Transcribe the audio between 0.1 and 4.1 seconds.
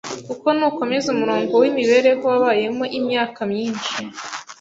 Kuko nukomeza umurongo w’imibereho wabayemo imyaka myinshi,